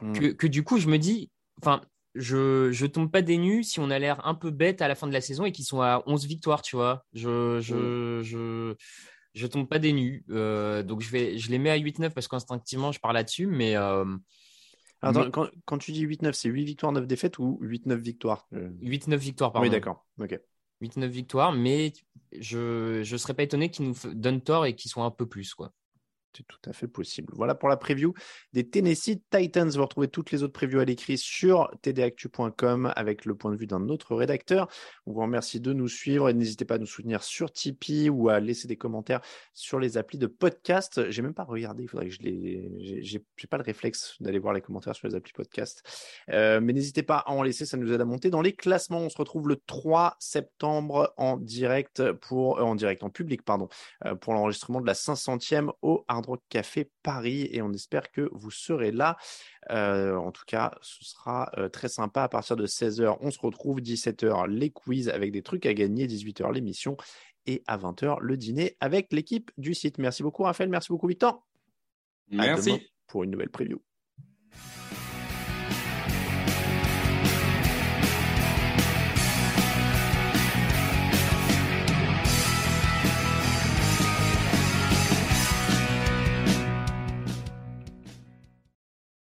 Hmm. 0.00 0.12
Que, 0.12 0.46
du 0.46 0.62
coup, 0.62 0.78
je 0.78 0.88
me 0.88 0.98
dis, 0.98 1.30
enfin, 1.62 1.80
je, 2.14 2.70
je 2.72 2.86
tombe 2.86 3.10
pas 3.10 3.22
des 3.22 3.38
nues 3.38 3.62
si 3.62 3.80
on 3.80 3.90
a 3.90 3.98
l'air 3.98 4.26
un 4.26 4.34
peu 4.34 4.50
bête 4.50 4.82
à 4.82 4.88
la 4.88 4.94
fin 4.94 5.06
de 5.06 5.12
la 5.12 5.20
saison 5.20 5.44
et 5.44 5.52
qu'ils 5.52 5.64
sont 5.64 5.80
à 5.80 6.02
11 6.06 6.26
victoires, 6.26 6.62
tu 6.62 6.76
vois. 6.76 7.04
Je, 7.12 7.60
je, 7.60 8.22
je, 8.22 8.74
je, 9.34 9.46
tombe 9.46 9.68
pas 9.68 9.78
des 9.78 9.92
nues. 9.92 10.24
Euh, 10.30 10.82
donc, 10.82 11.02
je, 11.02 11.10
vais, 11.10 11.38
je 11.38 11.50
les 11.50 11.58
mets 11.58 11.70
à 11.70 11.78
8-9 11.78 12.10
parce 12.10 12.28
qu'instinctivement, 12.28 12.92
je 12.92 13.00
parle 13.00 13.14
là-dessus. 13.14 13.46
Mais, 13.46 13.76
euh, 13.76 14.04
Quand, 15.02 15.48
quand, 15.64 15.78
tu 15.78 15.92
dis 15.92 16.06
8-9, 16.06 16.32
c'est 16.32 16.48
8 16.48 16.64
victoires, 16.64 16.92
9 16.92 17.06
défaites 17.06 17.38
ou 17.38 17.58
8-9 17.62 17.96
victoires 17.96 18.48
8-9 18.52 19.16
victoires, 19.16 19.52
pardon. 19.52 19.66
Oui, 19.66 19.70
d'accord. 19.70 20.06
Ok. 20.18 20.38
8-9 20.80 21.10
victoires, 21.10 21.52
mais 21.52 21.92
je 22.38 22.98
ne 22.98 23.16
serais 23.16 23.34
pas 23.34 23.42
étonné 23.42 23.70
qu'ils 23.70 23.86
nous 23.86 23.96
donnent 24.14 24.42
tort 24.42 24.66
et 24.66 24.74
qu'ils 24.74 24.90
soient 24.90 25.04
un 25.04 25.10
peu 25.10 25.26
plus. 25.26 25.54
quoi. 25.54 25.72
C'est 26.36 26.46
tout 26.46 26.58
à 26.68 26.74
fait 26.74 26.88
possible. 26.88 27.32
Voilà 27.34 27.54
pour 27.54 27.70
la 27.70 27.78
preview 27.78 28.12
des 28.52 28.68
Tennessee 28.68 29.18
Titans. 29.30 29.70
Vous 29.70 29.82
retrouvez 29.82 30.08
toutes 30.08 30.30
les 30.32 30.42
autres 30.42 30.52
previews 30.52 30.80
à 30.80 30.84
l'écrit 30.84 31.16
sur 31.16 31.70
tdactu.com 31.82 32.92
avec 32.94 33.24
le 33.24 33.34
point 33.34 33.52
de 33.52 33.56
vue 33.56 33.66
d'un 33.66 33.88
autre 33.88 34.14
rédacteur. 34.14 34.68
On 35.06 35.12
vous 35.12 35.20
remercie 35.20 35.60
de 35.60 35.72
nous 35.72 35.88
suivre 35.88 36.28
et 36.28 36.34
n'hésitez 36.34 36.66
pas 36.66 36.74
à 36.74 36.78
nous 36.78 36.86
soutenir 36.86 37.22
sur 37.22 37.50
Tipeee 37.50 38.10
ou 38.10 38.28
à 38.28 38.38
laisser 38.38 38.68
des 38.68 38.76
commentaires 38.76 39.22
sur 39.54 39.78
les 39.78 39.96
applis 39.96 40.18
de 40.18 40.26
podcast. 40.26 41.10
J'ai 41.10 41.22
même 41.22 41.32
pas 41.32 41.44
regardé, 41.44 41.84
il 41.84 41.88
faudrait 41.88 42.08
que 42.08 42.14
je 42.14 42.20
les. 42.20 43.00
J'ai 43.00 43.46
pas 43.48 43.56
le 43.56 43.64
réflexe 43.64 44.16
d'aller 44.20 44.38
voir 44.38 44.52
les 44.52 44.60
commentaires 44.60 44.94
sur 44.94 45.08
les 45.08 45.14
applis 45.14 45.32
podcast. 45.32 45.82
Euh, 46.30 46.60
mais 46.60 46.74
n'hésitez 46.74 47.02
pas 47.02 47.18
à 47.18 47.30
en 47.30 47.42
laisser, 47.42 47.64
ça 47.64 47.78
nous 47.78 47.90
aide 47.92 48.00
à 48.00 48.04
monter 48.04 48.28
dans 48.28 48.42
les 48.42 48.52
classements. 48.52 48.98
On 48.98 49.08
se 49.08 49.16
retrouve 49.16 49.48
le 49.48 49.56
3 49.56 50.16
septembre 50.18 51.14
en 51.16 51.38
direct 51.38 52.12
pour 52.12 52.58
euh, 52.58 52.62
en 52.62 52.74
direct 52.74 53.02
en 53.02 53.10
public 53.10 53.42
pardon 53.42 53.68
euh, 54.04 54.14
pour 54.14 54.34
l'enregistrement 54.34 54.82
de 54.82 54.86
la 54.86 54.92
500e 54.92 55.70
au 55.80 56.04
Hard 56.08 56.25
Café 56.48 56.90
Paris 57.02 57.48
et 57.52 57.62
on 57.62 57.72
espère 57.72 58.10
que 58.10 58.28
vous 58.32 58.50
serez 58.50 58.92
là. 58.92 59.16
Euh, 59.70 60.16
en 60.16 60.32
tout 60.32 60.44
cas, 60.46 60.72
ce 60.82 61.04
sera 61.04 61.50
euh, 61.56 61.68
très 61.68 61.88
sympa. 61.88 62.22
À 62.22 62.28
partir 62.28 62.56
de 62.56 62.66
16h, 62.66 63.18
on 63.20 63.30
se 63.30 63.38
retrouve. 63.38 63.80
17h, 63.80 64.48
les 64.48 64.70
quiz 64.70 65.08
avec 65.08 65.32
des 65.32 65.42
trucs 65.42 65.66
à 65.66 65.74
gagner. 65.74 66.06
18h, 66.06 66.52
l'émission. 66.52 66.96
Et 67.46 67.62
à 67.66 67.78
20h, 67.78 68.18
le 68.20 68.36
dîner 68.36 68.76
avec 68.80 69.12
l'équipe 69.12 69.50
du 69.56 69.74
site. 69.74 69.98
Merci 69.98 70.22
beaucoup, 70.22 70.42
Raphaël. 70.42 70.68
Merci 70.68 70.88
beaucoup, 70.88 71.06
Victor. 71.06 71.46
Merci. 72.28 72.90
pour 73.06 73.22
une 73.22 73.30
nouvelle 73.30 73.50
preview. 73.50 73.80